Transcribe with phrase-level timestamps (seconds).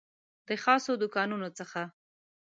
[0.47, 1.81] د خاصو دوکانونو څخه